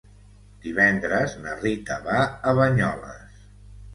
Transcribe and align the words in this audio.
Divendres 0.61 1.35
na 1.43 1.53
Rita 1.59 1.99
va 2.07 2.23
a 2.49 2.53
Banyoles. 2.61 3.45